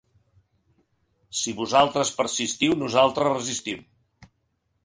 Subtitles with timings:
[1.41, 3.85] Si vosaltres persistiu nosaltres resistim.